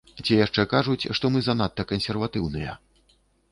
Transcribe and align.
Ці 0.25 0.37
яшчэ 0.37 0.63
кажуць, 0.71 1.09
што 1.19 1.31
мы 1.35 1.43
занадта 1.49 1.87
кансерватыўныя. 1.93 2.71